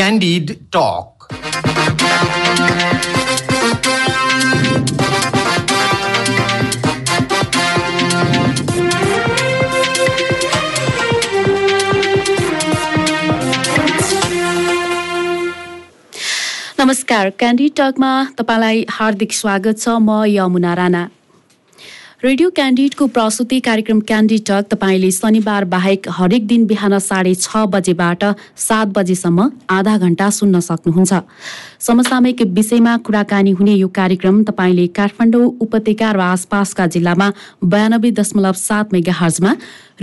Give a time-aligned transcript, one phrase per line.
[0.00, 1.28] Candid Talk.
[16.78, 21.04] नमस्कार candy टकमा तपाईँलाई हार्दिक स्वागत छ म यमुना राणा
[22.22, 28.24] रेडियो क्यान्डिडको प्रस्तुति कार्यक्रम क्यान्डी टक तपाईँले शनिबार बाहेक हरेक दिन बिहान साढे छ बजेबाट
[28.56, 31.20] सात बजेसम्म आधा घण्टा सुन्न सक्नुहुन्छ।
[31.80, 37.28] समसामयिक विषयमा कुराकानी हुने यो कार्यक्रम तपाईँले काठमाडौँ उपत्यका र आसपासका जिल्लामा
[37.64, 39.52] बयानब्बे दशमलव सात मेगा हर्जमा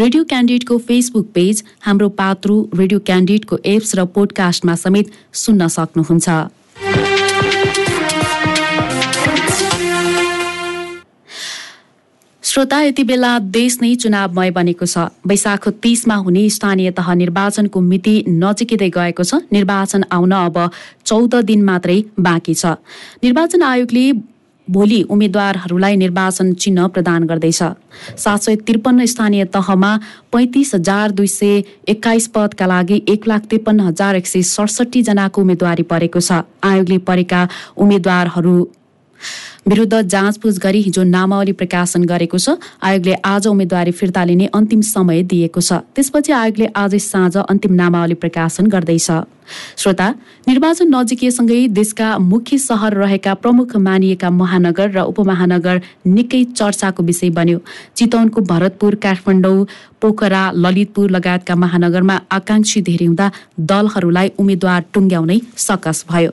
[0.02, 5.13] रेडियो क्यान्डिडेटको फेसबुक पेज हाम्रो पात्रु रेडियो क्यान्डिडेटको एप्स र पोडकास्टमा समेत
[5.45, 6.27] सुन्न सक्नुहुन्छ।
[12.57, 14.97] श्रोता यति बेला देश नै चुनावमय बनेको छ।
[15.29, 20.57] वैशाख तीसमा हुने स्थानीय तह निर्वाचनको मिति नजिकै गएको छ। निर्वाचन आउन अब
[21.05, 22.81] चौध दिन मात्रै बाँकी छ।
[23.21, 24.05] निर्वाचन आयोगले
[24.67, 27.61] भोलि उम्मेद्वारहरूलाई निर्वाचन चिन्ह प्रदान गर्दैछ।
[28.17, 29.91] सात सय त्रिपन्न स्थानीय तहमा
[30.33, 35.41] पैँतिस हजार दुई सय एक्काइस पदका लागि एक लाख त्रिपन्न हजार एक सय सडसठी जनाको
[35.41, 37.47] उम्मेद्वारी परेको छ। आयोगले परेका
[37.78, 38.58] उम्मेद्वारहरू
[39.67, 45.23] विरुद्ध जाँचबुझ गरी हिजो नामावली प्रकाशन गरेको छ। आयोगले आज उम्मेद्वारी फिर्ता लिने अन्तिम समय
[45.27, 49.11] दिएको छ। त्यसपछि आयोगले आज साँझ अन्तिम नामावली प्रकाशन गर्दैछ।
[49.78, 50.08] श्रोता
[50.48, 57.59] निर्वाचन नजिकिएसँगै देशका मुख्य सहर रहेका प्रमुख मानिएका महानगर र उपमहानगर निकै चर्चाको विषय बन्यो।
[57.95, 59.66] चितवनको भरतपुर काठमाडौँ
[60.02, 63.31] पोखरा ललितपुर लगायतका महानगरमा आकाङ्क्षी धेरै हुँदा
[63.70, 66.31] दलहरूलाई उम्मेद्वार टुङ्ग्याउनै सकस भयो।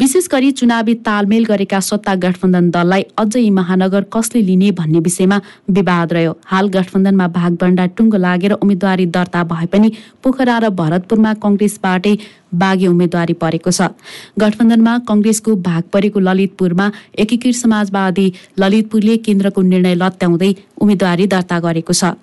[0.00, 6.12] विशेष गरी चुनावी तालमेल गरेका सत्ता गठबन्धन दललाई अझै महानगर कसले लिने भन्ने विषयमा विवाद
[6.12, 9.88] रह्यो। हाल गठबन्धनमा भागभण्डा टुङ्गो लागेर उम्मेद्वारी दर्ता भए पनि
[10.22, 12.14] पोखरा र भरतपुरमा कङ्ग्रेसबाटै
[12.52, 13.90] बाघी उम्मेद्वारी परेको छ।
[14.38, 16.86] गठबन्धनमा कङ्ग्रेसको भाग परेको ललितपुरमा
[17.18, 18.26] एकीकृत समाजवादी
[18.58, 20.50] ललितपुरले केन्द्रको निर्णय लत्याउँदै
[20.80, 22.14] उम्मेद्वारी दर्ता गरेको छ।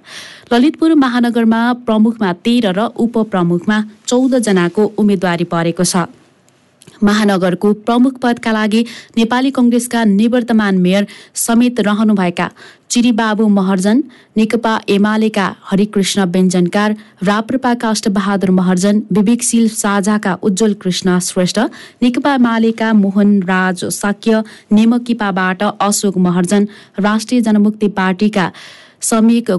[0.54, 3.78] ललितपुर महानगरमा प्रमुखमा तेह्र र उपप्रमुखमा
[4.08, 6.06] चौध जनाको उम्मेद्वारी परेको छ।
[7.04, 8.82] महानगरको प्रमुख पदका लागि
[9.18, 12.48] नेपाली कङ्ग्रेसका निवर्तमान मेयर समेत रहनुभएका
[12.94, 14.02] चिरीबाबु महर्जन
[14.38, 16.96] नेकपा एमालेका हरिकृष्ण व्यञ्जनकार
[17.30, 21.60] राप्रपाका अष्टबहादुर महर्जन विवेकशील साझाका उज्जवल कृष्ण श्रेष्ठ
[22.04, 24.42] नेकपा एमालेका मोहन राज साक्य
[24.80, 26.68] नेमकिपाबाट अशोक महर्जन
[27.08, 28.52] राष्ट्रिय जनमुक्ति पार्टीका
[29.10, 29.52] समीक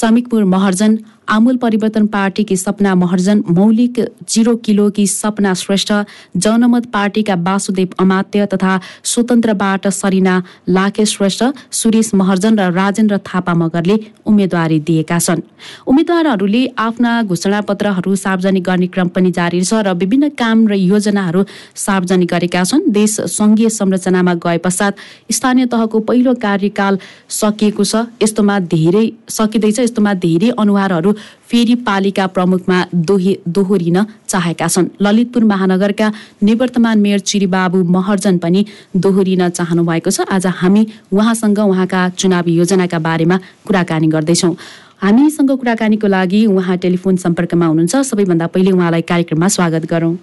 [0.00, 0.96] समीकपुर महर्जन
[1.32, 5.92] आमूल परिवर्तन पार्टीकी सपना महर्जन मौलिक जिरो किलोकी सपना श्रेष्ठ
[6.36, 8.72] जनमत पार्टीका वासुदेव अमात्य तथा
[9.12, 10.34] स्वतन्त्रबाट सरिना
[10.68, 15.40] लाखे श्रेष्ठ सुरेश महर्जन र राजेन्द्र थापा मगरले उम्मेद्वारी दिएका छन्।
[15.88, 21.44] उम्मेद्वारहरूले आफ्ना घोषणापत्रहरू सार्वजनिक गर्ने क्रम पनि जारी छ र विभिन्न काम र योजनाहरू
[21.76, 25.00] सार्वजनिक गरेका छन्। देश सङ्घीय संरचनामा गए पश्चात
[25.32, 26.98] स्थानीय तहको पहिलो कार्यकाल
[27.40, 31.10] सकिएको छ। यस्तोमा धेरै सकिँदैछ। यस्तोमा धेरै अनुहारहरू
[31.48, 36.12] फेरि पालिका प्रमुखमा दोहे दोहोरिन चाहेका छन्। ललितपुर महानगरका
[36.42, 38.64] निवर्तमान मेयर चिरीबाबु महर्जन पनि
[38.96, 44.56] दोहोरिन चाहनु भएको छ। आज हामी उहाँसँग उहाँका चुनावी योजनाका बारेमा कुराकानी गर्दैछौँ।
[45.02, 50.16] हामीसँग कुराकानीको लागि उहाँ टेलिफोन सम्पर्कमा हुनुहुन्छ। सबैभन्दा पहिले उहाँलाई कार्यक्रममा स्वागत गरौँ।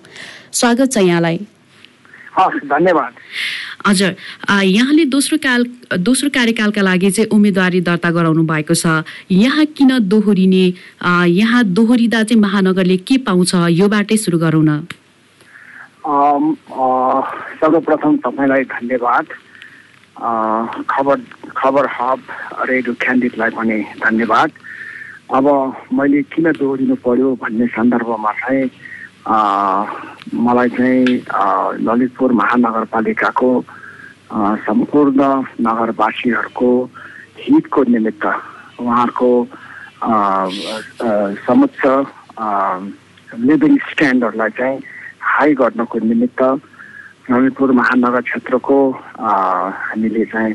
[0.52, 1.59] स्वागत छ यहाँलाई।
[2.66, 3.14] धन्यवाद।
[3.88, 4.16] हजुर
[4.64, 5.66] यहाँले दोस्रो काल
[6.00, 10.66] दोस्रो कार्यकालका लागि चाहिँ उम्मेदवारी दर्ता गराउनु भएको छ। यहाँ किन दोहोरिने
[11.32, 13.52] यहाँ दोहोरिँदा चाहिँ महानगरले के पाउँछ?
[13.76, 14.88] योबाटै सुरु गरौँ न।
[17.60, 19.26] सर्वप्रथम तपाईँलाई धन्यवाद।
[20.90, 21.18] खबर
[21.58, 22.20] खबर हब
[22.70, 24.50] रेडियो क्यान्डिडलाई पनि धन्यवाद।
[25.30, 25.46] अब
[25.94, 28.68] मैले किन दोहोरिनु पर्यो भन्ने सन्दर्भमा चाहिँ
[30.34, 31.06] मलाई चाहिँ
[31.86, 33.50] ललितपुर महानगरपालिकाको
[34.66, 35.22] सम्पूर्ण
[35.66, 36.70] नगरवासीहरूको
[37.44, 38.26] हितको निमित्त
[38.80, 39.32] उहाँहरूको
[41.50, 41.82] समक्ष
[43.48, 44.78] लिभिङ स्ट्यान्डर्डलाई चाहिँ
[45.34, 46.42] हाई गर्नको निमित्त
[47.32, 48.80] ललितपुर महानगर क्षेत्रको
[49.20, 50.54] हामीले चाहिँ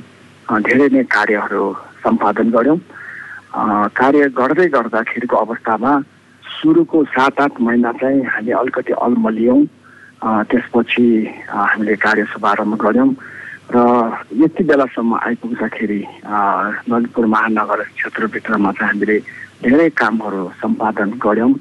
[0.62, 1.65] धेरै नै कार्यहरू
[2.05, 2.79] सम्पादन गऱ्यौँ।
[3.99, 5.93] कार्य गर्दै गर्दाखेरिको अवस्थामा
[6.44, 9.61] सुरुको सात आठ महिना चाहिँ हामी अलिकति अलमलियौँ
[10.50, 11.06] त्यसपछि
[11.49, 13.11] हामीले कार्य शुभारम्भ गऱ्यौँ।
[13.75, 13.76] र
[14.41, 16.00] यति बेलासम्म आइपुग्दाखेरि
[16.88, 19.19] ललितपुर महानगर क्षेत्रभित्रमा चाहिँ हामीले
[19.64, 21.52] धेरै कामहरू सम्पादन गऱ्यौँ।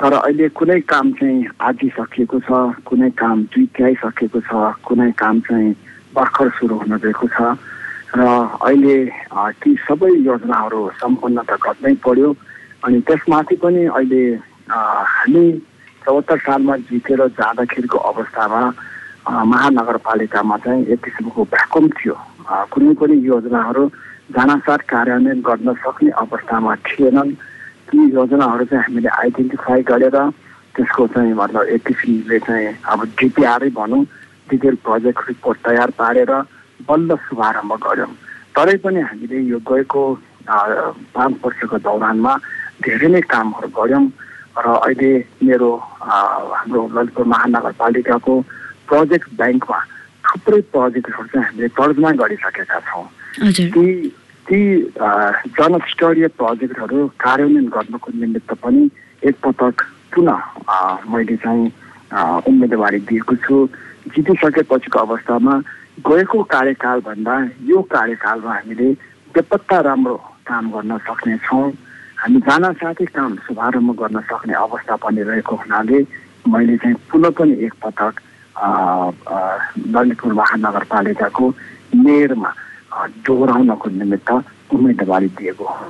[0.00, 2.48] तर अहिले कुनै काम चाहिँ सकिएको छ
[2.88, 4.50] कुनै काम दुइत्याइसकेको छ
[4.84, 5.72] कुनै काम चाहिँ
[6.16, 7.56] भर्खर सुरु हुन गएको छ।
[8.16, 8.20] र
[8.64, 8.96] अहिले
[9.60, 12.28] ती सबै योजनाहरू सम्पन्न त गर्नै पर्यो
[12.84, 14.22] अनि त्यसमाथि पनि अहिले
[14.70, 15.44] हामी
[16.04, 18.60] चौहत्तर सालमा जितेर जाँदाखेरिको अवस्थामा
[19.52, 22.16] महानगरपालिकामा चाहिँ एक किसिमको भ्याकुम थियो।
[22.72, 23.84] कुनै पनि योजनाहरू
[24.32, 27.30] जानासाथ कार्यान्वयन गर्न सक्ने अवस्थामा थिएनन्।
[27.88, 30.16] ती योजनाहरू चाहिँ हामीले आइडेन्टिफाई गरेर
[30.74, 34.02] त्यसको चाहिँ मतलब एक किसिमले चाहिँ अब डिपिआरै भनौँ
[34.50, 36.32] डिटेल प्रोजेक्ट रिपोर्ट तयार पारेर
[36.88, 38.12] बल्ल शुभारम्भ गऱ्यौँ।
[38.56, 40.02] तरै पनि हामीले यो गएको
[40.48, 42.32] पाँच वर्षको दौरानमा
[42.84, 44.04] धेरै नै कामहरू गऱ्यौँ
[44.64, 45.12] र अहिले
[45.46, 45.70] मेरो
[46.58, 48.34] हाम्रो ललितपुर महानगरपालिकाको
[48.88, 49.78] प्रोजेक्ट ब्याङ्कमा
[50.26, 53.06] थुप्रै प्रोजेक्टहरू चाहिँ हामीले तर्जमा गरिसकेका छौँ।
[53.74, 53.86] ती
[54.46, 54.60] ती
[55.58, 58.82] जनस्तरीय प्रोजेक्टहरू कार्यान्वयन गर्नको निमित्त पनि
[59.22, 59.76] एकपटक
[60.12, 60.40] पुनः
[61.12, 61.66] मैले चाहिँ
[62.50, 63.56] उम्मेदवारी दिएको छु।
[64.10, 65.54] जितिसकेपछिको अवस्थामा
[66.08, 67.34] गएको कार्यकालभन्दा
[67.70, 68.88] यो कार्यकालमा हामीले
[69.34, 70.16] बेपत्ता राम्रो
[70.48, 71.64] काम गर्न सक्नेछौँ।
[72.20, 75.98] हामी जान साथै काम शुभारम्भ गर्न सक्ने अवस्था पनि रहेको हुनाले
[76.52, 78.14] मैले चाहिँ पुनः पनि एकपटक
[79.94, 81.44] ललितपुर महानगरपालिकाको
[82.04, 82.50] मेयरमा
[83.24, 84.30] दोहोऱ्याउनको निमित्त
[84.74, 85.86] उम्मेदवारी दिएको हो।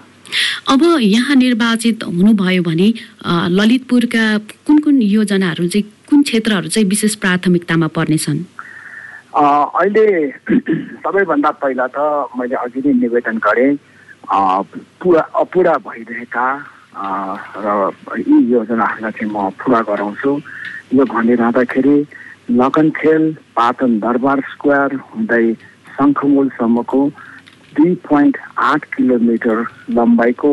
[0.73, 2.89] अब यहाँ निर्वाचित हुनुभयो भने
[3.59, 4.25] ललितपुरका
[4.67, 8.41] कुन कुन योजनाहरू चाहिँ कुन क्षेत्रहरू चाहिँ विशेष प्राथमिकतामा पर्नेछन्?
[9.35, 10.07] अहिले
[11.03, 11.99] सबैभन्दा पहिला त
[12.39, 13.75] मैले अघि नै निवेदन गरेँ
[14.31, 16.47] पुरा अपुरा भइरहेका
[16.95, 20.31] र यी योजनाहरूलाई चाहिँ म पुरा गराउँछु।
[20.95, 21.97] यो भनिरहँदाखेरि
[22.51, 23.23] लगनखेल
[23.57, 25.47] पाटन दरबार स्क्वायर हुँदै
[25.99, 27.01] शङ्खमूलसम्मको
[27.75, 28.37] दुई पोइन्ट
[28.71, 29.59] आठ किलोमिटर
[29.99, 30.51] लम्बाइको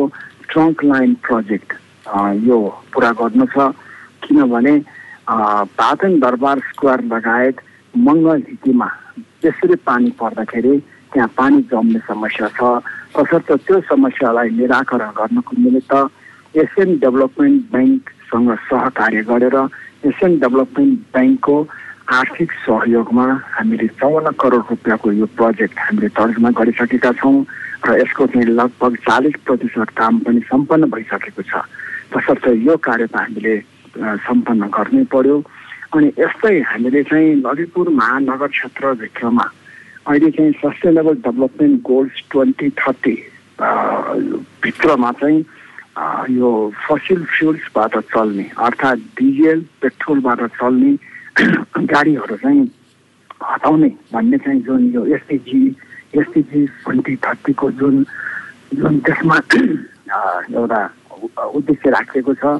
[0.50, 1.72] ट्रङ्क लाइन प्रोजेक्ट
[2.46, 2.58] यो
[2.94, 3.70] पुरा गर्नु छ।
[4.26, 4.74] किनभने
[5.78, 7.56] पाटन दरबार स्क्वायर लगायत
[7.94, 8.88] मङ्गल हिटीमा
[9.42, 10.78] त्यसरी पानी पर्दाखेरि
[11.12, 12.82] त्यहाँ पानी जम्ने समस्या छ।
[13.18, 15.92] तसर्थ त्यो समस्यालाई निराकरण गर्नको निमित्त
[16.54, 19.56] एसियन डेभलपमेन्ट ब्याङ्कसँग सहकार्य गरेर
[20.06, 21.56] एसियन डेभलपमेन्ट ब्याङ्कको
[22.18, 23.26] आर्थिक सहयोगमा
[23.58, 27.36] हामीले चौन्न करोड रुपियाँको यो प्रोजेक्ट हामीले तर्जमा गरिसकेका छौँ
[27.86, 31.62] र यसको चाहिँ लगभग चालिस प्रतिशत काम पनि सम्पन्न भइसकेको छ।
[32.14, 33.54] तसर्थ यो कार्य त हामीले
[34.24, 35.36] सम्पन्न गर्नै पर्यो।
[35.94, 39.46] अनि यस्तै हामीले चाहिँ ललितपुर महानगर क्षेत्रभित्रमा
[40.08, 43.16] अहिले चाहिँ sustainable development goals twenty thirty
[44.64, 45.44] भित्रमा चाहिँ
[46.38, 46.50] यो
[46.86, 50.92] फसिल फ्युल्सबाट चल्ने अर्थात् डिजेल पेट्रोलबाट चल्ने
[51.92, 52.64] गाडीहरू चाहिँ
[53.42, 55.60] हटाउने भन्ने चाहिँ जुन यो एसटिजी
[56.18, 58.04] एसटिजी ट्वेन्टी थर्टीको जुन
[58.74, 59.38] जुन त्यसमा
[60.56, 60.80] एउटा
[61.54, 62.58] उद्देश्य राखिएको छ।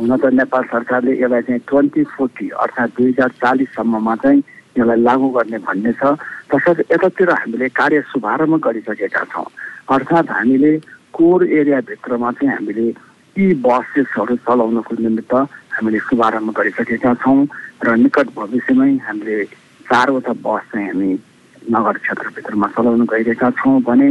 [0.00, 4.42] हुन त नेपाल सरकारले यसलाई चाहिँ ट्वेन्टी फोर्टी अर्थात् दुई हजार चालिससम्ममा चाहिँ
[4.78, 6.14] यसलाई लागू गर्ने भन्ने छ।
[6.50, 9.46] तसर्थ यतातिर हामीले कार्य शुभारम्भ गरिसकेका छौँ।
[9.94, 10.72] अर्थात् हामीले
[11.12, 12.86] कोर एरियाभित्रमा चाहिँ हामीले
[13.36, 15.34] यी बसेसहरू चलाउनको निमित्त
[15.74, 17.46] हामीले शुभारम्भ गरिसकेका छौँ
[17.84, 19.44] र निकट भविष्यमै हामीले
[19.88, 21.10] चारवटा बस चाहिँ हामी
[21.72, 24.08] नगर क्षेत्रभित्रमा चलाउन गइरहेका छौँ भने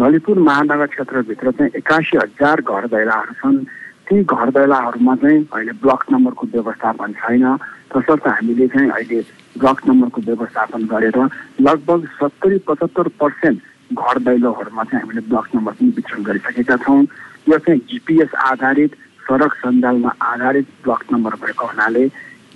[0.00, 3.58] ललितपुर महानगर क्षेत्रभित्र चाहिँ एकासी हजार घर दैलाहरू छन्।
[4.06, 7.44] ती घर दैलाहरूमा चाहिँ अहिले ब्लक नम्बरको व्यवस्थापन छैन।
[7.90, 9.20] तसर्थ हामीले चाहिँ अहिले
[9.58, 11.18] ब्लक नम्बरको व्यवस्थापन गरेर
[11.60, 13.58] लगभग सत्तरी पचहत्तर पर्सेन्ट
[13.92, 17.02] घर दैलोहरूमा चाहिँ हामीले ब्लक नम्बर पनि वितरण गरिसकेका छौँ।
[17.48, 18.94] यो चाहिँ जिपिएस आधारित
[19.26, 22.06] सडक सञ्जालमा आधारित ब्लक नम्बर भएको हुनाले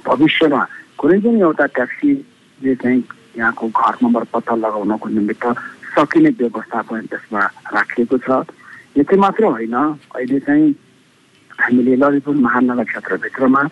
[0.07, 0.63] भविष्यमा
[0.99, 3.03] कुनै पनि एउटा ट्याक्सीले चाहिँ
[3.39, 5.47] यहाँको घर नम्बर पत्ता लगाउनको निमित्त
[5.95, 7.43] सकिने व्यवस्थापन त्यसमा
[7.75, 8.47] राखिएको छ।
[8.99, 10.71] यति मात्र होइन अहिले चाहिँ
[11.59, 13.63] हामीले ललितपुर महानगर क्षेत्रभित्रमा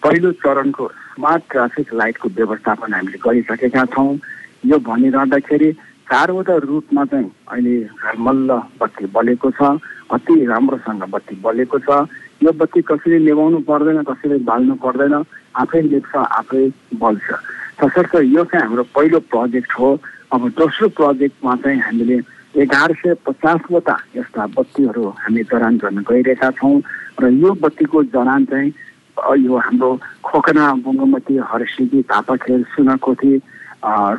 [0.00, 4.18] पहिलो चरणको स्मार्ट ट्राफिक लाइटको व्यवस्थापन हामीले गरिसकेका छौँ।
[4.66, 5.72] यो भनिरहँदाखेरि
[6.10, 7.76] चारवटा रुटमा चाहिँ अहिले
[8.18, 8.50] मल्ल
[8.80, 9.78] बत्ती बलेको छ
[10.10, 12.06] अति राम्रोसँग बत्ती बलेको छ।
[12.42, 15.14] यो बत्ती कसैले निभाउनु पर्दैन कसैले बाल्नु पर्दैन
[15.62, 16.62] आफै लेख्छ आफै
[16.98, 17.28] बल्छ।
[17.80, 19.88] तसर्थ यो चाहिँ हाम्रो पहिलो प्रोजेक्ट हो।
[20.32, 22.16] अब दोस्रो प्रोजेक्टमा चाहिँ हामीले
[22.58, 26.80] एघार सय पचासवटा यस्ता बत्तीहरू हामी जडान गर्न गइरहेका छौँ।
[27.20, 28.72] र यो बत्तीको जडान चाहिँ
[29.18, 29.90] यो हाम्रो
[30.24, 33.32] खोकना बङ्गमती हरसिदी तापाखेल सुनाकोठी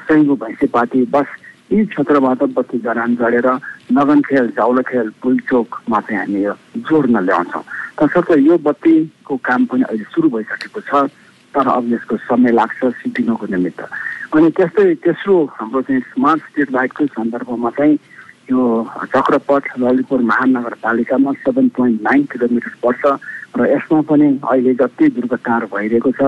[0.08, 1.28] सैङ्गु भैँसेपाती बस
[1.72, 3.48] यी क्षेत्रबाट बत्ती जडान गरेर
[3.96, 6.54] नगनखेल जाउलखेल पुलचोकमा चाहिँ हामी यो
[6.88, 7.64] जोड्न ल्याउँछौँ।
[8.00, 11.08] तसर्थ यो बत्तीको काम पनि अहिले सुरु भइसकेको छ
[11.56, 13.82] तर अब यसको समय लाग्छ सिद्धिनुको निमित्त।
[14.36, 17.96] अनि त्यस्तै तेस्रो हाम्रो चाहिँ स्मार्ट स्ट्रिट लाइटको सन्दर्भमा चाहिँ
[18.52, 18.62] यो
[19.16, 23.04] चक्रपथ ललितपुर महानगरपालिकामा सेभेन पोइन्ट नाइन किलोमिटर पर्छ।
[23.58, 26.22] र यसमा पनि अहिले जति दुर्घटनाहरू भइरहेको छ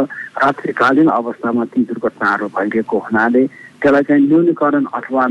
[0.44, 3.44] रात्रिकालीन अवस्थामा ती दुर्घटनाहरू भइरहेको हुनाले
[3.82, 5.28] त्यसलाई चाहिँ न्यूनीकरण अथवा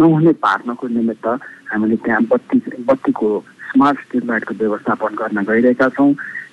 [0.00, 1.26] नहुने पार्नको निमित्त
[1.70, 3.28] हामीले त्यहाँ बत्ती बत्तीको
[3.70, 6.12] स्मार्ट स्ट्रिट लाइटको व्यवस्थापन गर्न गइरहेका छौँ।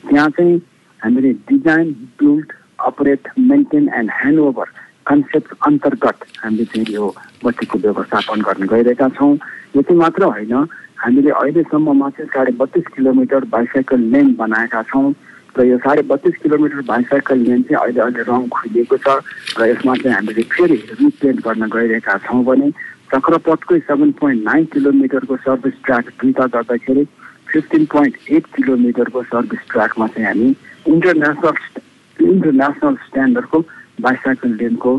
[0.09, 0.61] त्यहाँ चाहिँ
[1.01, 2.53] हामीले design build
[2.85, 4.67] operate maintain and handover
[5.07, 7.13] concept अन्तर्गत हामीले चाहिँ यो
[7.45, 9.33] बत्तीको व्यवस्थापन गर्न गइरहेका छौँ।
[9.77, 10.53] यति मात्र होइन
[11.03, 15.11] हामीले अहिलेसम्ममा चाहिँ साढे बत्तिस किलोमिटर बाइसाइकल लेन बनाएका छौँ
[15.59, 19.19] र यो साढे बत्तिस किलोमिटर बाइसाइकल लेन चाहिँ अहिले अहिले रङ खुलिएको छ
[19.59, 22.69] र यसमा चाहिँ हामीले फेरि रिपेन्ट गर्न गइरहेका छौँ भने
[23.11, 27.03] चक्रपथकै सेभेन पोइन्ट नाइन किलोमिटरको सर्भिस ट्र्याक दुईवटा गर्दाखेरि
[27.51, 30.49] फिफ्टिन पोइन्ट एट किलोमिटरको सर्भिस ट्र्याकमा चाहिँ हामी
[30.93, 33.59] इन्टरनेसनल इन्टरनेसनल स्ट्यान्डर्डको
[34.01, 34.91] बाइसाइकल लेनको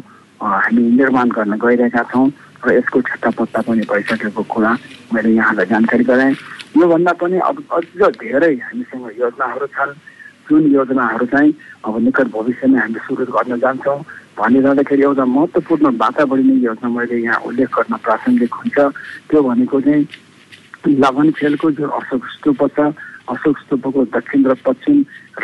[0.45, 2.29] हामी निर्माण गर्न गइरहेका छौँ।
[2.67, 4.73] र यसको छट्टापट्टा पनि भइसकेको कुरा
[5.13, 6.35] मैले यहाँलाई जानकारी गराएँ।
[6.81, 7.85] योभन्दा पनि अब अझ
[8.19, 9.93] धेरै हामीसँग योजनाहरू छन्।
[10.49, 11.53] जुन योजनाहरू चाहिँ
[11.85, 14.01] अब निकट भविष्यमा हामीले सुरु गर्न जान्छौँ
[14.37, 18.79] भनिरहँदाखेरि एउटा महत्त्वपूर्ण वातावरणीय योजना मैले यहाँ उल्लेख गर्न प्रासङ्गिक हुन्छ।
[19.31, 20.05] त्यो भनेको चाहिँ
[21.01, 22.93] लगन खेलको जो अशोक स्तूप छ
[23.25, 24.97] अशोक स्तूपको दक्षिण र पश्चिम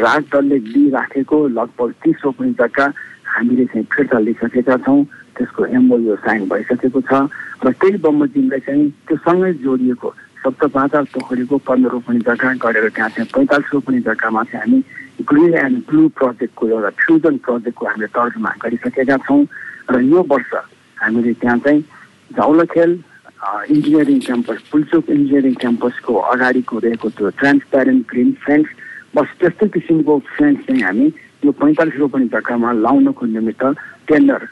[0.05, 2.87] राजदलले लिइराखेको लगभग तिस रोपनी जग्गा
[3.25, 5.01] हामीले चाहिँ फिर्ता लिइसकेका छौँ।
[5.37, 7.13] त्यसको एमओयू साइन भइसकेको छ
[7.61, 10.09] र त्यही बमोजिमलाई चाहिँ त्यो सँगै जोडिएको
[10.41, 15.79] सप्तपाता पोखरीको पन्ध्र रोपनी जग्गा गरेर त्यहाँ चाहिँ पैँतालिस रोपनी जग्गामा चाहिँ हामी ग्रिन एन्ड
[15.85, 19.43] ब्लू प्रोजेक्टको एउटा फ्युजन प्रोजेक्टको हामीले तर्जुमा गरिसकेका छौँ
[19.91, 20.53] र यो वर्ष
[20.97, 21.83] हामीले त्यहाँ चाहिँ
[22.31, 22.93] Jhaulakhel
[23.41, 28.69] engineering campus Pulchowk engineering क्याम्पसको अगाडिको रहेको त्यो ट्रान्सप्यारेन्ट ग्रिन फेन्स
[29.17, 31.07] बस त्यस्तै किसिमको फेन्स चाहिँ हामी
[31.45, 33.65] यो पैँतालिस रोपनी जग्गामा लाउनको निमित्त
[34.09, 34.49] टेन्डर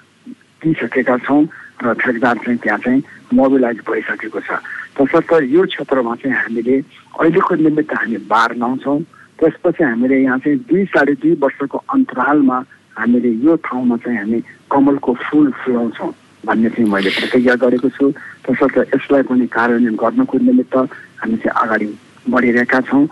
[0.63, 1.43] दिइसकेका छौँ
[1.85, 3.03] र ठेकदार चाहिँ त्यहाँ चाहिँ
[3.35, 4.51] मोबिलाइज भइसकेको छ।
[4.99, 6.77] तसर्थ यो क्षेत्रमा चाहिँ हामीले
[7.19, 8.99] अहिलेको निमित्त हामी बार लाउँछौँ।
[9.39, 12.59] त्यसपछि हामीले यहाँ चाहिँ दुई साढे दुई वर्षको अन्तरालमा
[12.99, 16.13] हामीले यो ठाउँमा चाहिँ हामी कमलको फुल फुलाउँछौँ
[16.47, 18.11] भन्ने चाहिँ मैले प्रतिज्ञा गरेको छु।
[18.43, 20.75] तसर्थ यसलाई पनि कार्यान्वयन गर्नको निमित्त
[21.23, 21.87] हामी चाहिँ अगाडि
[22.27, 23.07] बढिरहेका छौँ।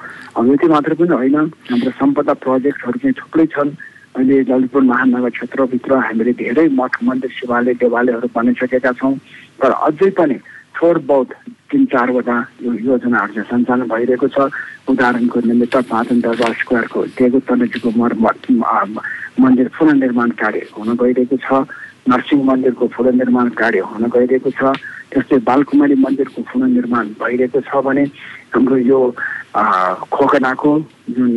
[0.51, 1.37] यति मात्र पनि होइन
[1.71, 3.71] हाम्रो सम्पदा प्रोजेक्टहरू चाहिँ थुप्रै छन्।
[4.17, 9.13] अहिले ललितपुर महानगर क्षेत्रभित्र हामीले धेरै मठ मन्दिर शिवालय देवालयहरू बनिसकेका छौँ।
[9.61, 10.37] तर अझै पनि
[10.73, 11.29] थोर बहुत
[11.69, 14.49] तिन चारवटा यो योजनाहरू चाहिँ सञ्चालन भइरहेको छ।
[14.89, 18.51] उदाहरणको निमित्त पाँचन दरबार स्क्वायरको देगो तनजीको मर्मत
[19.37, 21.69] मन्दिर पुनर्निर्माण कार्य हुन गइरहेको छ।
[22.09, 24.73] नरसिंह मन्दिरको पुनर्निर्माण कार्य हुन गइरहेको छ।
[25.13, 28.05] त्यस्तै बालकुमारी मन्दिरको पुनर्निर्माण भइरहेको छ भने
[28.49, 29.01] हाम्रो यो
[29.57, 30.71] खोकनाको
[31.17, 31.33] जुन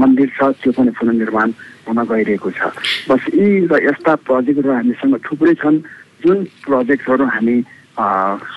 [0.00, 1.48] मन्दिर छ त्यो पनि पुनर्निर्माण
[1.86, 2.60] हुन गइरहेको छ।
[3.08, 5.78] बस यी र यस्ता प्रोजेक्टहरू हामीसँग थुप्रै छन्
[6.24, 7.56] जुन प्रोजेक्टहरू हामी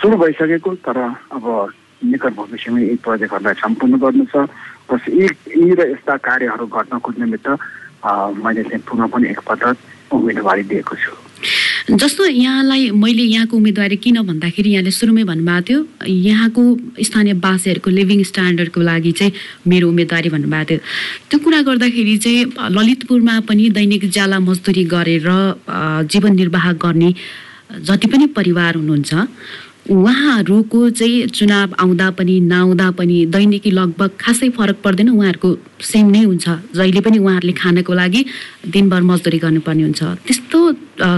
[0.01, 0.97] सुरु भइसकेको तर
[1.37, 1.45] अब
[2.09, 4.49] निकट भविष्यमा यी प्रोजेक्टहरूलाई सम्पूर्ण गर्नु छ।
[4.89, 7.47] बस यी यी र यस्ता कार्यहरू गर्नको निमित्त
[8.43, 9.75] मैले चाहिँ पुनः पनि एकपटक
[10.13, 11.13] उम्मेदवारी दिएको छु।
[11.83, 16.63] जस्तो यहाँलाई मैले यहाँको उम्मेदवारी किन भन्दाखेरि यहाँले सुरुमै भन्नुभएको थियो यहाँको
[17.03, 19.33] स्थानीय वासीहरूको लिभिङ स्ट्यान्डर्डको लागि चाहिँ
[19.67, 20.79] मेरो उम्मेदवारी भन्नुभएको थियो।
[21.29, 25.27] त्यो कुरा गर्दाखेरि चाहिँ ललितपुरमा पनि दैनिक ज्याला मजदुरी गरेर
[26.07, 27.13] जीवन निर्वाह गर्ने
[27.83, 29.13] जति पनि परिवार हुनुहुन्छ
[29.83, 35.49] उहाँहरूको चाहिँ चुनाव आउँदा पनि नआउँदा पनि दैनिकी लगभग खासै फरक पर्दैन उहाँहरूको
[35.83, 38.21] सेम नै हुन्छ। जहिले पनि उहाँहरूले खानको लागि
[38.71, 40.59] दिनभर मजदुरी गर्नुपर्ने हुन्छ। त्यस्तो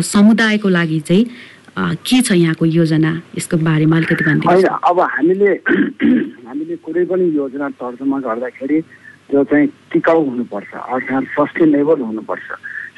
[0.01, 1.23] समुदायको लागि चाहिँ
[1.77, 3.11] के छ यहाँको योजना?
[3.37, 4.23] यसको बारेमा अलिकति
[4.89, 5.51] अब हामीले
[6.49, 8.81] हामीले कुनै पनि योजना तर्जुमा गर्दाखेरि
[9.29, 12.47] त्यो चाहिँ टिकाउ हुनुपर्छ। अर्थात् सस्टेनेबल हुनुपर्छ।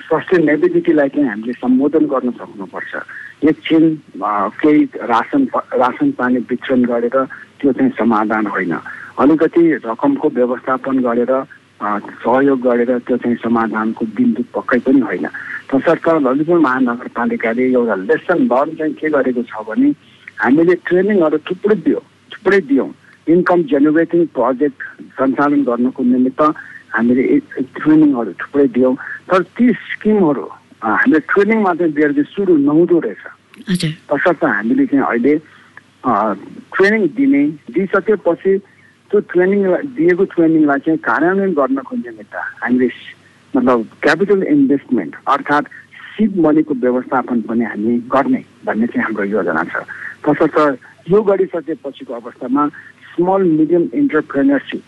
[0.07, 2.93] सस्टेनेबिलिटीलाई चाहिँ हामीले सम्बोधन गर्न सक्नुपर्छ।
[3.43, 3.83] एकछिन
[4.61, 7.17] केही रासन रासन पानी वितरण गरेर
[7.59, 8.73] त्यो चाहिँ समाधान होइन।
[9.19, 11.33] अलिकति रकमको व्यवस्थापन गरेर
[12.23, 15.27] सहयोग गरेर त्यो चाहिँ समाधानको बिन्दु पक्कै पनि होइन।
[15.69, 19.89] तसर्थ ललितपुर महानगरपालिकाले एउटा लेसन लर्न चाहिँ के गरेको छ भने
[20.41, 21.99] हामीले ट्रेनिङहरू थुप्रै दियो
[22.31, 22.89] थुप्रै दियौँ।
[23.27, 24.79] इन्कम जेनेरेटिङ प्रोजेक्ट
[25.19, 26.41] सञ्चालन गर्नको निमित्त
[26.93, 27.23] हामीले
[27.77, 28.95] ट्रेनिङहरू थुप्रै दियौँ।
[29.29, 30.45] तर ती स्किमहरू
[30.81, 33.23] हामीले ट्रेनिङमा चाहिँ दिएर सुरु नहुँदो रहेछ।
[34.09, 35.33] तसर्थ हामीले चाहिँ अहिले
[36.73, 38.53] ट्रेनिङ दिने दिइसकेपछि
[39.11, 42.89] त्यो ट्रेनिङलाई दिएको ट्रेनिङलाई चाहिँ कार्यान्वयन गर्नको निमित्त हामीले
[43.53, 45.67] मतलब क्यापिटल इन्भेस्टमेन्ट अर्थात्
[46.15, 49.83] सिड मनीको व्यवस्थापन पनि हामी गर्ने भन्ने चाहिँ हाम्रो योजना छ।
[50.25, 50.57] तसर्थ
[51.09, 52.67] यो गरिसकेपछिको अवस्थामा
[53.15, 54.83] स्मल मिडियम इन्टरप्रेनरसिप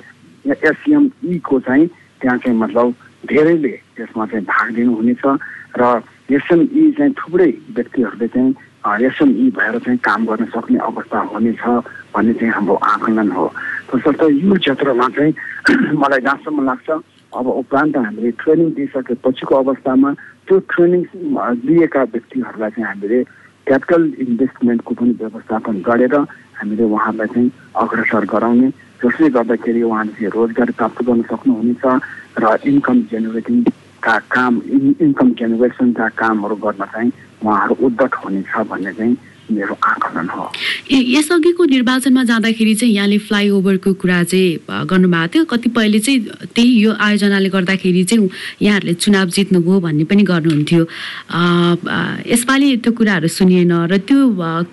[0.48, 1.88] या एसएमईको चाहिँ
[2.22, 2.94] त्यहाँ चाहिँ मतलब
[3.26, 5.24] धेरैले त्यसमा चाहिँ भाग लिनुहुनेछ
[5.78, 5.84] र
[6.32, 8.54] एसएमई चाहिँ थुप्रै व्यक्तिहरूले चाहिँ
[9.06, 11.64] एसएमई भएर चाहिँ काम गर्न सक्ने अवस्था हुनेछ
[12.16, 13.46] भन्ने चाहिँ हाम्रो आकलन हो।
[13.90, 15.34] तसर्थ यो क्षेत्रमा चाहिँ
[16.02, 16.90] मलाई जहाँसम्म लाग्छ
[17.34, 20.14] अब उपरान्त हामीले ट्रेनिङ दिइसकेपछिको अवस्थामा
[20.48, 21.02] त्यो ट्रेनिङ
[21.66, 23.24] दिएका व्यक्तिहरूलाई चाहिँ हामीले
[23.68, 26.16] क्यापिटल इन्भेस्टमेन्टको पनि व्यवस्थापन गरेर
[26.58, 28.70] हामीले उहाँहरूलाई चाहिँ अग्रसर गराउने
[29.02, 31.84] जसले गर्दाखेरि उहाँले रोजगार प्राप्त गर्न सक्नुहुनेछ
[32.36, 34.54] र इन्कम जेनेरेटिङका काम
[35.00, 39.16] इन्कम जेनेरेसनका कामहरू गर्न चाहिँ उहाँहरू उद्दत हुनेछ भन्ने चाहिँ
[39.52, 40.44] मेरो आकलन हो।
[40.92, 46.20] यसअघिको निर्वाचनमा जाँदाखेरि चाहिँ यहाँले फ्लाइओभरको कुरा चाहिँ गर्नुभएको थियो। कतिपयले चाहिँ
[46.56, 48.30] त्यही यो आयोजनाले गर्दाखेरि चाहिँ
[48.62, 50.84] यहाँहरूले चुनाव जित्नुभयो भन्ने पनि गर्नुहुन्थ्यो।
[52.30, 54.20] यसपालि त्यो कुराहरू सुनिएन र त्यो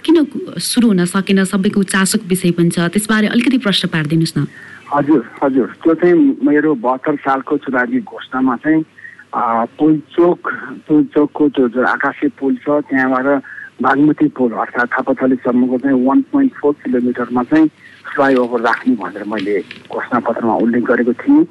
[0.05, 0.17] किन
[0.61, 1.45] सुरु हुन सकेन?
[1.45, 4.47] सबैको चासोको विषय पनि छ। त्यसबारे अलिकति प्रश्न पारिदिनुहोस् न।
[4.87, 6.15] हजुर हजुर। त्यो चाहिँ
[6.45, 8.83] मेरो बहत्तर सालको चुनावी घोषणामा चाहिँ
[9.77, 10.41] पुलचोक
[10.87, 13.27] पुलचोकको त्यो जुन आकाशे पुल छ त्यहाँबाट
[13.83, 17.69] बागमती पुल अर्थात् थापाथलीसम्मको चाहिँ वान पोइन्ट फोर किलोमिटरमा चाहिँ
[18.15, 19.61] फ्लाइओभर राख्ने भनेर मैले
[19.93, 21.45] घोषणापत्रमा उल्लेख गरेको थिएँ।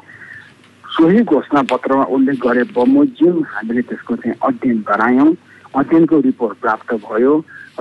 [0.95, 5.29] सोही घोषणापत्रमा उल्लेख गरे बमोजिम हामीले त्यसको चाहिँ अध्ययन गरायौँ।
[5.75, 7.33] अध्ययनको रिपोर्ट प्राप्त भयो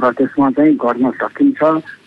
[0.02, 1.60] र त्यसमा चाहिँ गर्न सकिन्छ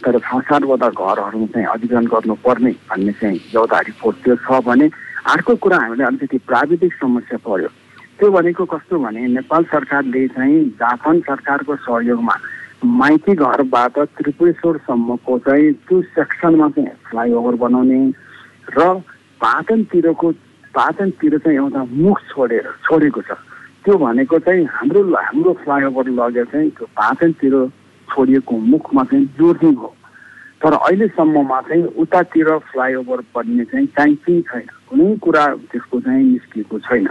[0.05, 4.89] तर छ सातवटा घरहरूमा चाहिँ अधिग्रहण गर्नुपर्ने भन्ने चाहिँ एउटा रिपोर्ट त्यो छ भने
[5.33, 7.69] अर्को कुरा हामीले अलिकति प्राविधिक समस्या पर्यो।
[8.19, 12.35] त्यो भनेको कस्तो भने नेपाल सरकारले चाहिँ जापान सरकारको सहयोगमा
[12.83, 17.99] माइती घरबाट त्रिपुरेश्वरसम्मको चाहिँ त्यो सेक्सनमा चाहिँ फ्लाइओभर बनाउने
[18.73, 18.93] र
[19.41, 20.31] पाटनतिरको
[20.73, 23.37] पाटनतिर चाहिँ एउटा मुख छोडेर छोडेको छ।
[23.85, 27.53] त्यो भनेको चाहिँ हाम्रो हाम्रो फ्लाइओभर लगेर चाहिँ त्यो पाटनतिर
[28.09, 29.93] छोडिएको मुखमा चाहिँ जोड्ने हो।
[30.61, 37.07] तर अहिलेसम्ममा चाहिँ उतातिर फ्लाइओभर बन्ने चाहिँ चाहिँ छैन। कुनै कुरा त्यसको चाहिँ निस्किएको छैन।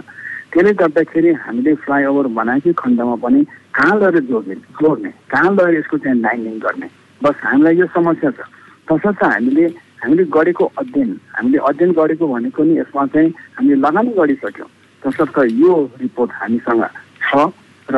[0.57, 3.41] त्यसले गर्दाखेरि हामीले फ्लाइओभर बनाएकै खण्डमा पनि
[3.77, 6.87] कहाँ लगेर जोड्ने जोड्ने कहाँ लगेर यसको चाहिँ लाइनिङ गर्ने?
[7.21, 8.41] बस हामीलाई यो समस्या छ।
[8.89, 9.65] तसर्थ हामीले
[10.01, 14.69] हामीले गरेको अध्ययन हामीले अध्ययन गरेको भनेको नि यसमा चाहिँ हामीले लगानी गरिसक्यौँ।
[15.03, 16.83] तसर्थ यो रिपोर्ट हामीसँग
[17.21, 17.53] छ
[17.93, 17.97] र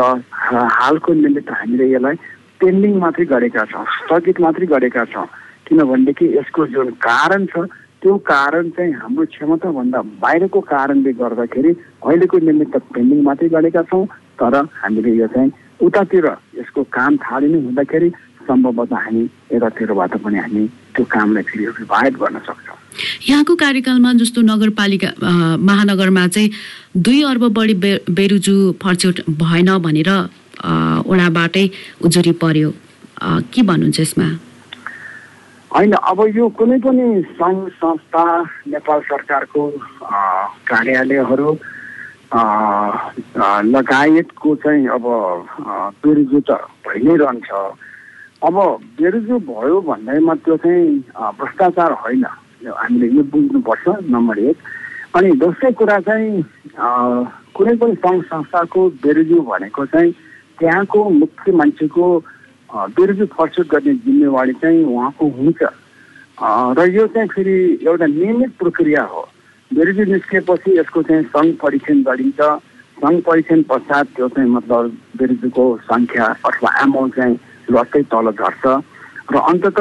[0.52, 2.16] हालको निमित्त हामीले यसलाई
[2.60, 5.28] पेन्डिङ मात्रै गरेका छौँ स्थगित मात्रै गरेका छौँ।
[5.64, 11.72] किनभनेदेखि यसको जुन कारण छ त्यो कारण चाहिँ हाम्रो क्षमताभन्दा बाहिरको कारणले गर्दाखेरि
[12.06, 14.06] अहिलेको निमित्त पेन्डिङ मात्रै गरेका छौँ
[14.40, 15.52] तर हामीले यो चाहिँ
[15.84, 16.26] उतातिर
[16.60, 18.10] यसको काम थालिने हुँदाखेरि
[18.48, 20.64] सम्भवतः हामी यतातिरबाट पनि हामी
[20.96, 22.78] त्यो कामलाई फेरि रिभाइभ गर्न सक्छौँ।
[23.30, 25.10] यहाँको कार्यकालमा जस्तो नगरपालिका
[25.70, 26.50] महानगरमा चाहिँ
[26.98, 30.10] दुई अर्ब बढी बे बेरुजु फर्चोट भएन भनेर
[31.12, 31.66] ओडाबाटै
[32.06, 32.70] उजुरी पर्यो।
[33.54, 34.28] के भन्नुहुन्छ यसमा?
[35.70, 38.24] होइन अब यो कुनै पनि सङ्घ संस्था
[38.68, 39.62] नेपाल सरकारको
[40.66, 41.50] कार्यालयहरू
[43.70, 45.06] लगायतको चाहिँ अब
[46.02, 47.50] बेरुजु त भइ नै रहन्छ
[48.42, 48.58] अब
[48.98, 50.90] बेरुजु भयो भन्दैमा त्यो चाहिँ
[51.38, 52.26] भ्रष्टाचार होइन।
[52.66, 54.58] हामीले यो बुझ्नुपर्छ नम्बर एक।
[55.16, 56.44] अनि दोस्रो कुरा चाहिँ
[57.56, 60.12] कुनै पनि सङ्घ संस्थाको बेरुजु भनेको चाहिँ
[60.60, 62.06] त्यहाँको मुख्य मान्छेको
[62.70, 65.62] बेरुजु फर्चुट गर्ने जिम्मेवारी चाहिँ उहाँको हुन्छ।
[66.78, 69.22] र यो चाहिँ फेरि एउटा नियमित प्रक्रिया हो।
[69.74, 72.42] बेरुजु निस्किएपछि यसको चाहिँ सङ्घ परीक्षण गरिन्छ।
[73.02, 77.36] सङ्घ परीक्षण पश्चात त्यो चाहिँ मतलब बेरुजुको सङ्ख्या अथवा एमाउन्ट चाहिँ
[77.74, 78.66] लट्टै तल झर्छ।
[79.34, 79.80] र अन्तत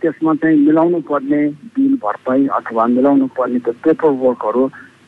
[0.00, 1.40] त्यसमा चाहिँ मिलाउनु पर्ने
[1.76, 4.62] बिल भरपाई अथवा मिलाउनु पर्ने त्यो पेपर वर्कहरू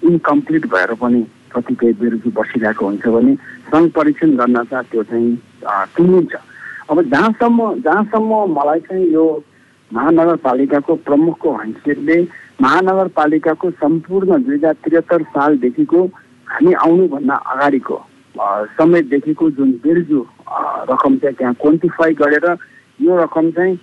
[0.08, 1.20] इन्कम्प्लिट भएर पनि
[1.52, 3.34] कतिपय बेरुजु बसिरहेको हुन्छ भने
[3.68, 5.28] सङ्घ परीक्षण गर्न चाहिँ त्यो चाहिँ
[5.96, 6.34] टुङ्गिन्छ।
[6.90, 9.24] अब जहाँसम्म जहाँसम्म मलाई चाहिँ यो
[9.90, 12.20] महानगरपालिकाको प्रमुखको हैसियतले
[12.62, 16.04] महानगरपालिकाको सम्पूर्ण दुई हजार त्रिहत्तर सालदेखिको
[16.48, 17.98] हामी आउनुभन्दा अगाडिको
[18.74, 20.26] समयदेखिको जुन बिर्जु
[20.90, 22.46] रकम चाहिँ त्यहाँ क्वान्टिफाई गरेर
[23.00, 23.78] यो रकम चाहिँ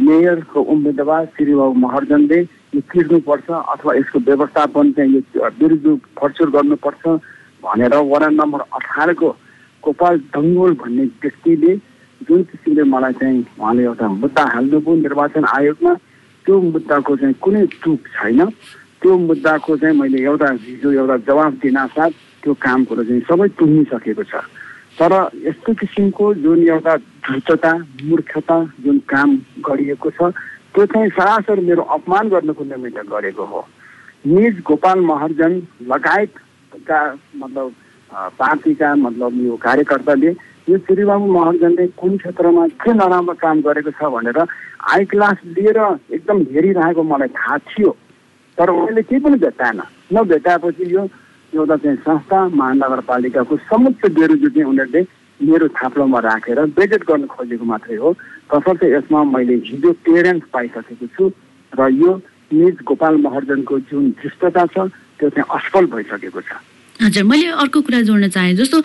[0.00, 7.06] मेयरको उम्मेदवार श्रीबाबु महर्जनले यो तिर्नुपर्छ अथवा यसको व्यवस्थापन चाहिँ यो बिर्जु फर्चुर गर्नुपर्छ
[7.62, 9.36] भनेर वडा नम्बर अठारको
[9.84, 11.74] गोपाल दङ्गोल भन्ने व्यक्तिले
[12.28, 15.94] जुन किसिमले मलाई चाहिँ उहाँले एउटा मुद्दा हाल्नुभयो निर्वाचन आयोगमा
[16.46, 18.44] त्यो मुद्दाको चाहिँ कुनै चुक छैन।
[19.00, 22.12] त्यो मुद्दाको चाहिँ मैले एउटा हिजो एउटा जवाब दिनासाथ
[22.44, 24.44] त्यो काम कुरो चाहिँ सबै टुङ्गिसकेको छ।
[25.00, 25.12] तर
[25.48, 27.72] यस्तो किसिमको जुन एउटा धृतता
[28.04, 29.28] मूर्खता जुन काम
[29.64, 30.28] गरिएको छ
[30.76, 33.60] त्यो चाहिँ सरासर मेरो अपमान गर्नुको निमित्त गरेको हो।
[34.26, 35.52] निज गोपाल महर्जन
[35.88, 37.00] लगायतका
[37.36, 37.72] मतलब
[38.12, 40.30] पार्टीका मतलब यो कार्यकर्ताले
[40.68, 45.78] यो श्रीबाबु महर्जनले कुन क्षेत्रमा के नराम्रो काम गरेको छ भनेर आई क्लास लिएर
[46.14, 47.90] एकदम हेरिरहेको मलाई थाहा थियो।
[48.58, 49.80] तर उनीहरूले केही पनि भेटाएन।
[50.14, 51.02] नभेटाएपछि यो
[51.52, 55.02] एउटा चाहिँ संस्था महानगरपालिकाको समुच्च बेरुजु चाहिँ उनीहरूले
[55.40, 58.12] मेरो थाप्लोमा राखेर बेजेट गर्न खोजेको मात्रै हो।
[58.52, 61.30] तसर्थ यसमा मैले हिजो क्लियरेन्स पाइसकेको छु
[61.72, 62.10] र यो
[62.52, 66.52] निज गोपाल महर्जनको जुन धृष्टता छ त्यो चाहिँ असफल भइसकेको छ।
[67.00, 68.78] हजुर मैले अर्को कुरा जोड्न चाहेँ जस्तो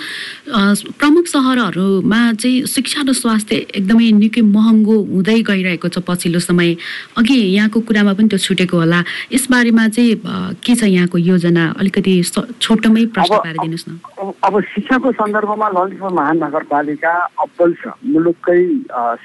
[1.00, 6.76] प्रमुख सहरहरूमा चाहिँ शिक्षा र स्वास्थ्य एकदमै निकै महँगो हुँदै गइरहेको छ पछिल्लो समय।
[7.20, 9.00] अघि यहाँको कुरामा पनि त्यो छुटेको होला।
[9.36, 10.16] यसबारेमा चाहिँ
[10.64, 11.64] के छ यहाँको योजना?
[11.76, 12.14] अलिकति
[12.62, 14.00] छोटोमै प्रश्न पारिदिनुहोस् न।
[14.48, 18.62] अब शिक्षाको सन्दर्भमा ललितपुर महानगरपालिका अब्बल छ मुलुककै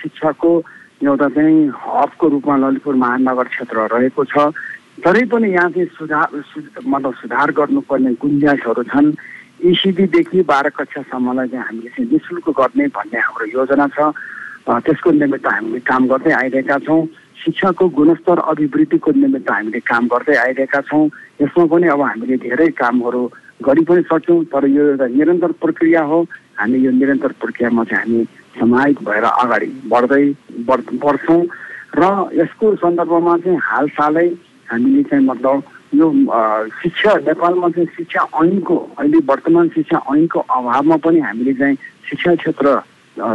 [0.03, 0.51] शिक्षाको
[1.07, 4.51] एउटा चाहिँ हबको रूपमा ललितपुर महानगर क्षेत्र रहेको छ।
[5.05, 6.29] तरै पनि यहाँ चाहिँ सुधार
[6.85, 9.13] मतलब सुधार गर्नुपर्ने गुन्जाइसहरू छन्।
[9.61, 14.13] इसिबीदेखि बाह्र कक्षासम्मलाई चाहिँ हामीले चाहिँ नि शुल्क गर्ने भन्ने हाम्रो योजना छ।
[14.69, 17.01] त्यसको निमित्त हामीले काम गर्दै आइरहेका छौँ।
[17.41, 21.05] शिक्षाको गुणस्तर अभिवृद्धिको निमित्त हामीले काम गर्दै आइरहेका छौँ।
[21.41, 23.23] यसमा पनि अब हामीले धेरै कामहरू
[23.65, 26.19] गरि पनि सक्छौँ तर यो एउटा निरन्तर प्रक्रिया हो।
[26.61, 28.25] हामी यो निरन्तर प्रक्रियामा चाहिँ हामी
[28.61, 30.25] समाहित भएर अगाडि बढ्दै
[30.69, 31.43] बढ्छौँ।
[31.97, 32.05] र
[32.37, 34.29] यसको सन्दर्भमा चाहिँ हालसालै
[34.71, 35.63] हामीले चाहिँ मतलब
[35.95, 36.07] यो
[36.83, 41.77] शिक्षा नेपालमा चाहिँ शिक्षा ऐनको अहिले वर्तमान शिक्षा ऐनको अभावमा पनि हामीले चाहिँ
[42.09, 42.81] शिक्षा क्षेत्र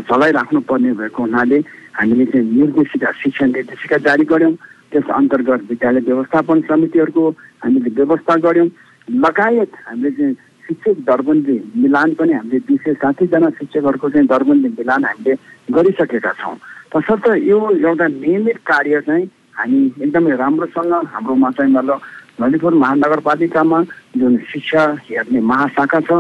[0.10, 1.60] चलाइराख्नु पर्ने भएको हुनाले
[2.00, 4.56] हामीले चाहिँ निर्देशिका शिक्षा निर्देशिका जारी गऱ्यौँ।
[4.92, 7.30] त्यस अन्तर्गत विद्यालय व्यवस्थापन समितिहरूको
[7.64, 8.70] हामीले व्यवस्था गऱ्यौँ।
[9.12, 10.34] लगायत हामीले चाहिँ
[10.66, 15.34] शिक्षक दरबन्दी मिलान पनि हामीले दुई सय साठीजना शिक्षकहरूको चाहिँ दरबन्दी मिलान हामीले
[15.70, 16.56] गरिसकेका छौँ।
[16.96, 22.00] तसर्थ यो एउटा नियमित कार्य चाहिँ हामी एकदमै राम्रोसँग हाम्रोमा चाहिँ मतलब
[22.42, 23.80] ललितपुर महानगरपालिकामा
[24.20, 26.12] जुन शिक्षा हेर्ने महाशाखा छ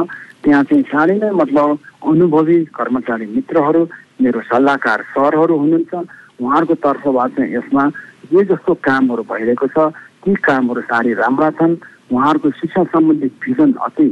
[0.43, 1.67] त्यहाँ चाहिँ साह्रै नै मतलब
[2.05, 3.81] अनुभवी कर्मचारी मित्रहरू
[4.21, 5.93] मेरो सल्लाहकार सरहरू हुनुहुन्छ।
[6.39, 7.83] उहाँहरूको तर्फबाट चाहिँ यसमा
[8.31, 9.77] जे जस्तो कामहरू भइरहेको छ
[10.23, 11.75] ती कामहरू साह्रै राम्रा छन्।
[12.11, 14.07] उहाँहरूको शिक्षा सम्बन्धी भिजन अति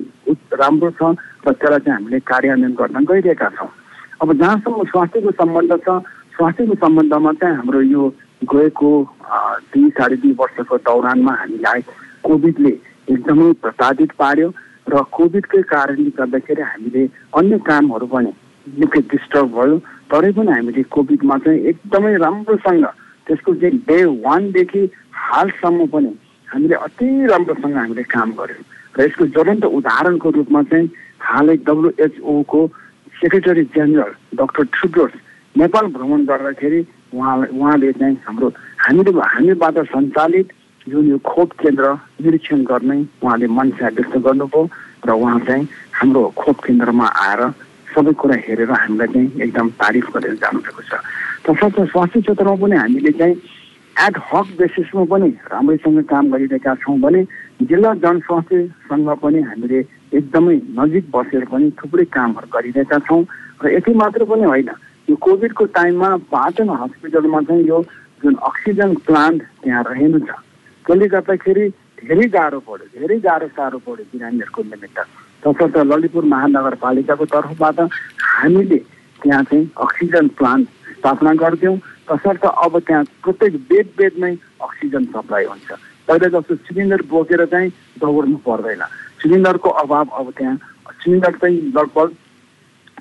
[0.59, 1.01] राम्रो छ
[1.45, 3.69] र त्यसलाई चाहिँ हामीले कार्यान्वयन गर्न गइरहेका छौँ।
[4.21, 5.88] अब जहाँसम्म स्वास्थ्यको सम्बन्ध छ
[6.36, 8.03] स्वास्थ्यको सम्बन्धमा चाहिँ हाम्रो यो
[8.51, 8.89] गएको
[9.73, 11.82] दुई साढे दुई वर्षको दौरानमा हामीलाई
[12.23, 12.73] कोभिडले
[13.13, 14.49] एकदमै प्रताडित पार्यो
[14.89, 17.03] र कोभिडकै कारणले गर्दाखेरि हामीले
[17.39, 18.32] अन्य कामहरू पनि
[18.67, 19.77] निकै डिस्टर्ब भयो।
[20.12, 22.86] तरै पनि हामीले कोभिडमा चाहिँ एकदमै राम्रोसँग
[23.27, 24.84] त्यसको चाहिँ डे वानदेखि
[25.27, 26.12] हालसम्म पनि
[26.47, 28.63] हामीले अति राम्रोसँग हामीले काम गऱ्यौँ।
[28.95, 32.60] र यसको ज्वलन्त उदाहरणको रूपमा चाहिँ हालै डब्लुएचओको
[33.19, 35.13] secretary general doctor Tedros
[35.56, 36.82] Nepal भ्रमण गर्दाखेरि
[37.13, 38.47] उहाँ उहाँले चाहिँ हाम्रो
[38.84, 40.47] हामीले हामीबाट सञ्चालित
[40.89, 44.62] जुन यो खोप केन्द्र निरीक्षण गर्ने उहाँले मनसा व्यक्त गर्नुभयो
[45.06, 47.41] र उहाँ चाहिँ हाम्रो खोप केन्द्रमा आएर
[47.93, 50.93] सबै कुरा हेरेर हामीलाई चाहिँ एकदम तारिफ गरेर जानुभएको छ।
[51.45, 53.36] तसर्थ स्वास्थ्य क्षेत्रमा पनि हामीले चाहिँ
[53.95, 57.21] एड हक बेसिसमा पनि राम्रैसँग काम गरिरहेका छौँ भने
[57.69, 59.80] जिल्ला जनस्वास्थ्यसँग पनि हामीले
[60.17, 63.23] एकदमै नजिक बसेर पनि थुप्रै कामहरू गरिरहेका छौँ।
[63.63, 64.69] र यति मात्र पनि होइन
[65.10, 67.82] यो कोभिडको टाइममा पाटन हस्पिटलमा चाहिँ यो
[68.24, 70.32] जुन अक्सिजन प्लान्ट त्यहाँ रहेन छ
[70.86, 71.68] त्यसले गर्दाखेरि
[72.04, 75.00] धेरै गाह्रो पऱ्यो धेरै गाह्रो साह्रो पऱ्यो बिरामीहरूको निमित्त।
[75.44, 77.80] तसर्थ ललितपुर महानगरपालिकाको तर्फबाट
[78.24, 78.78] हामीले
[79.22, 81.78] त्यहाँ चाहिँ अक्सिजन प्लान्ट स्थापना गरिदियौँ
[82.10, 85.72] तसर्थ अब त्यहाँ प्रत्येक बेड बेडमै अक्सिजन सप्लाई हुन्छ।
[86.08, 88.84] पहिला जस्तो सिलिन्डर बोकेर चाहिँ दौड्नु पर्दैन।
[89.20, 90.56] सिलिन्डरको अभाव अब त्यहाँ
[91.04, 92.08] सिलिन्डर चाहिँ लगभग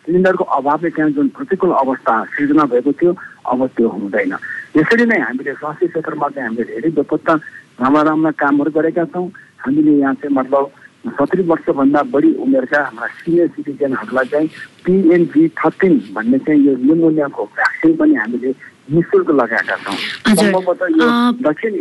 [0.01, 3.13] सिलिन्डरको अभावले त्यहाँ जुन प्रतिकूल अवस्था सिर्जना भएको थियो
[3.53, 4.33] अब त्यो हुँदैन।
[4.77, 7.35] यसरी नै हामीले स्वास्थ्य क्षेत्रमा चाहिँ हामीले धेरै बेपत्ता
[7.83, 9.29] राम्रा राम्रा कामहरू गरेका छौँ।
[9.63, 10.71] हामीले यहाँ चाहिँ मतलब
[11.19, 14.49] सत्तरी वर्षभन्दा बढी उमेरका हाम्रा सिनियर सिटिजनहरूलाई चाहिँ
[14.85, 18.51] पिएनजी थर्टिन भन्ने चाहिँ यो न्युमोनियाको भ्याक्सिन पनि हामीले
[18.91, 19.97] नि शुल्क लगाएका छौँ।
[20.35, 21.07] सम्भवतः यो
[21.43, 21.75] दक्षिण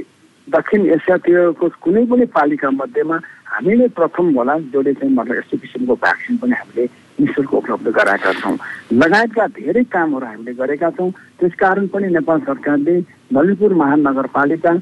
[0.47, 5.95] दक्षिण एसियातिरको कुनै पनि पालिका मध्येमा हामी नै प्रथम होला जसले चाहिँ मतलब यस्तो किसिमको
[6.01, 6.85] भ्याक्सिन पनि हामीले
[7.21, 8.57] निशुल्क उपलब्ध गराएका छौँ।
[8.93, 12.95] लगायतका धेरै कामहरू हामीले गरेका छौँ। त्यसकारण पनि नेपाल सरकारले
[13.33, 14.73] ललितपुर महानगरपालिका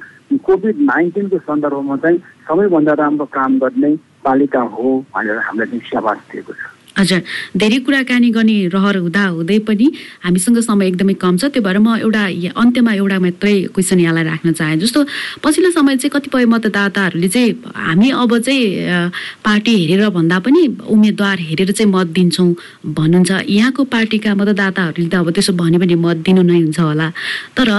[0.46, 6.79] कोभिड नाइन्टिनको सन्दर्भमा चाहिँ सबैभन्दा राम्रो काम गर्ने पालिका हो भनेर हामीलाई स्याबास दिएको छ।
[7.00, 7.22] हजुर
[7.56, 9.88] धेरै कुराकानी गर्ने रहर हुँदा हुँदै पनि
[10.24, 12.24] हामीसँग समय एकदमै कम छ। त्यो भएर म एउटा
[12.60, 15.00] अन्त्यमा एउटा मात्रै क्वेसन यहाँलाई राख्न चाहेँ। जस्तो
[15.44, 17.52] पछिल्लो समय चाहिँ कतिपय मतदाताहरूले चाहिँ
[17.88, 19.12] हामी अब चाहिँ
[19.48, 22.50] पार्टी हेरेर भन्दा पनि उम्मेदवार हेरेर चाहिँ मत दिन्छौँ
[22.84, 27.08] भन्नुहुन्छ। यहाँको पार्टीका मतदाताहरूले त अब त्यसो भन्यो भने मत दिनु नै हुन्छ होला।
[27.56, 27.70] तर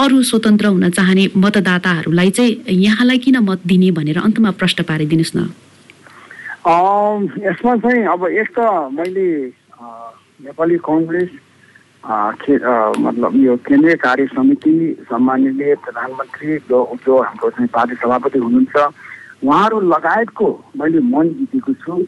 [0.00, 5.52] अरू स्वतन्त्र हुन चाहने मतदाताहरूलाई चाहिँ यहाँलाई किन मत दिने भनेर अन्तमा प्रश्न पारिदिनुहोस् न।
[6.62, 8.60] यसमा चाहिँ अब एक त
[8.94, 9.26] मैले
[10.46, 11.30] नेपाली कङ्ग्रेस
[13.02, 14.74] मतलब यो केन्द्रीय कार्य समिति
[15.10, 18.76] सम्माननीय प्रधानमन्त्री जो जो हाम्रो चाहिँ पार्टी सभापति हुनुहुन्छ
[19.42, 20.48] उहाँहरू लगायतको
[20.78, 21.98] मैले मन जितेको छु।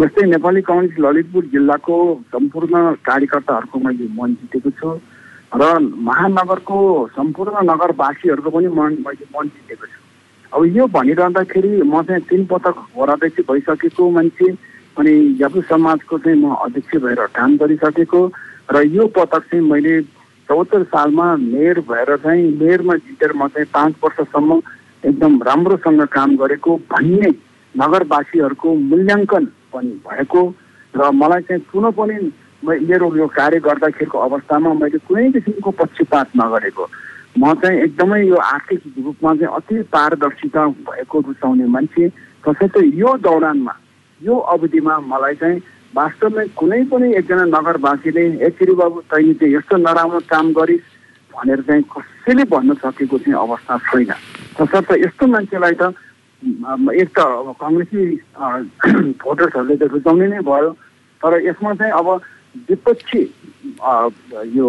[0.00, 1.96] जस्तै नेपाली कङ्ग्रेस ललितपुर जिल्लाको
[2.32, 2.74] सम्पूर्ण
[3.04, 4.88] कार्यकर्ताहरूको मैले मन जितेको छु
[5.60, 5.62] र
[6.08, 6.78] महानगरको
[7.16, 10.01] सम्पूर्ण नगरवासीहरूको पनि मन मैले मन जितेको छु।
[10.52, 14.48] अब यो भनिरहँदाखेरि म चाहिँ तिन पटक वडाध्यक्ष भइसकेको मान्छे
[14.96, 18.20] अनि यापु समाजको चाहिँ म अध्यक्ष भएर काम गरिसकेको
[18.72, 20.00] र यो पटक चाहिँ मैले
[20.48, 24.60] चौहत्तर सालमा मेयर भएर चाहिँ मेयरमा जितेर म चाहिँ पाँच वर्षसम्म
[25.04, 27.30] एकदम राम्रोसँग काम गरेको भन्ने
[27.74, 30.42] नगरवासीहरूको मूल्याङ्कन पनि भएको
[30.94, 32.16] र मलाई चाहिँ कुनै पनि
[32.62, 36.84] मेरो यो कार्य गर्दाखेरिको अवस्थामा मैले कुनै किसिमको पक्षपात नगरेको।
[37.38, 42.08] म चाहिँ एकदमै यो आर्थिक रूपमा चाहिँ अति पारदर्शिता भएको रुचाउने मान्छे
[42.44, 43.74] तसर्थ यो दौरानमा
[44.20, 45.58] यो अवधिमा मलाई चाहिँ
[45.96, 50.92] वास्तवमै कुनै पनि एकजना नगरवासीले ए बाबु तैँले चाहिँ यस्तो नराम्रो काम गरिस्
[51.32, 54.12] भनेर चाहिँ कसैले भन्न सकेको चाहिँ अवस्था छैन।
[54.56, 55.92] तसर्थ यस्तो मान्छेलाई त
[56.92, 58.02] एक त अब कङ्ग्रेसी
[59.24, 60.70] भोटर्सहरूले त रुचाउने नै भयो
[61.20, 62.08] तर यसमा चाहिँ अब
[62.68, 63.22] विपक्षी
[64.56, 64.68] यो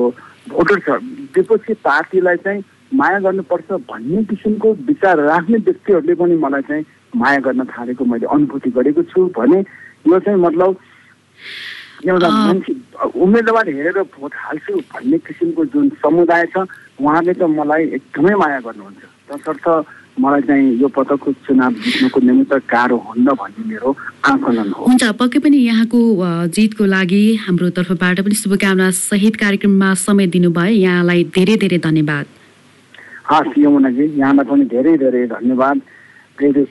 [0.50, 0.88] भोटर्स
[1.36, 7.66] विपक्षी पार्टीलाई चाहिँ माया गर्नुपर्छ भन्ने किसिमको विचार राख्ने व्यक्तिहरूले पनि मलाई चाहिँ माया गर्न
[7.72, 10.78] थालेको मैले अनुभूति गरेको छु भने यो चाहिँ मतलब
[12.06, 12.74] एउटा मान्छे
[13.16, 16.68] उम्मेदवार हेरेर भोट हाल्छु भन्ने किसिमको जुन समुदाय छ
[17.00, 19.66] उहाँले त मलाई एकदमै माया गर्नुहुन्छ। तसर्थ
[20.20, 23.90] मलाई चाहिँ यो पदकको चुनाव जित्नुको निमित्त गाह्रो हुन्न भन्ने मेरो
[24.30, 26.00] आकलन हो। हुन्छ पक्कै पनि यहाँको
[26.54, 32.26] जितको लागि हाम्रो तर्फबाट पनि शुभकामना सहित कार्यक्रममा समय दिनुभयो। यहाँलाई धेरै धेरै धन्यवाद।
[33.32, 35.82] हस् यमुनाजी यहाँलाई पनि धेरै धेरै धन्यवाद।
[36.42, 36.66] रेडियो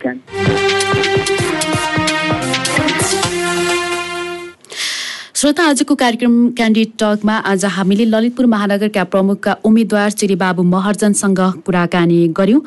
[5.42, 12.60] श्रोता आजको कार्यक्रम क्यान्डिड टकमा आज हामीले ललितपुर महानगरका प्रमुखका उम्मेद्वार चिरीबाबु महर्जनसँग कुराकानी गर्यौँ।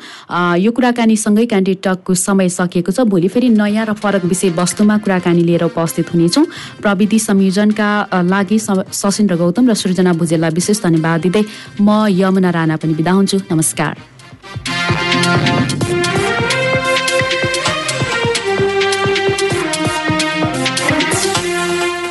[0.60, 5.64] यो कुराकानीसँगै क्यान्डिड टकको समय सकिएको छ। भोलि फेरि नयाँ र फरक विषयवस्तुमा कुराकानी लिएर
[5.64, 6.44] उपस्थित हुनेछौँ।
[6.84, 7.88] प्रविधि संयोजनका
[8.28, 8.58] लागि
[8.92, 11.44] सशिन्द्र गौतम र सृजना भुजेललाई विशेष धन्यवाद दिँदै
[11.80, 13.94] म यमुना राणा पनि बिदा हुन्छु। नमस्कार।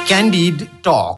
[0.08, 1.14] Candid Talk.